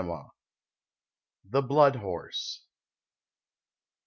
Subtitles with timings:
[1.47, 2.61] THE BLOOD HORSE.